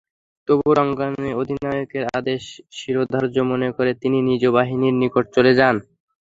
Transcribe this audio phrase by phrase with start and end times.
[0.47, 2.43] তবুও রণাঙ্গনে অধিনায়কের আদেশ
[2.77, 5.75] শিরোধার্য মনে করে তিনি নিজ বাহিনীর নিকট চলে যান।